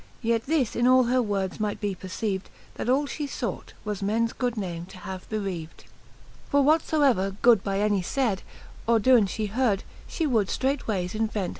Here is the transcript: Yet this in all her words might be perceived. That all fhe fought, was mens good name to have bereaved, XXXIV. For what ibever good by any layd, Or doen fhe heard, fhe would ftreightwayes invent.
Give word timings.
Yet 0.23 0.47
this 0.47 0.75
in 0.75 0.87
all 0.87 1.03
her 1.03 1.21
words 1.21 1.59
might 1.59 1.79
be 1.79 1.93
perceived. 1.93 2.49
That 2.73 2.89
all 2.89 3.05
fhe 3.05 3.29
fought, 3.29 3.73
was 3.85 4.01
mens 4.01 4.33
good 4.33 4.57
name 4.57 4.87
to 4.87 4.97
have 4.97 5.29
bereaved, 5.29 5.83
XXXIV. 5.83 6.49
For 6.49 6.61
what 6.63 6.81
ibever 6.81 7.35
good 7.43 7.63
by 7.63 7.81
any 7.81 8.01
layd, 8.17 8.39
Or 8.87 8.97
doen 8.97 9.27
fhe 9.27 9.49
heard, 9.51 9.83
fhe 10.09 10.25
would 10.25 10.47
ftreightwayes 10.47 11.13
invent. 11.13 11.49